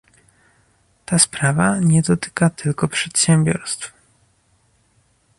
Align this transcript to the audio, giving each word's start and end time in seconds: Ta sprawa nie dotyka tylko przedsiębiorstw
Ta 1.05 1.19
sprawa 1.19 1.79
nie 1.79 2.01
dotyka 2.01 2.49
tylko 2.49 2.87
przedsiębiorstw 2.87 3.91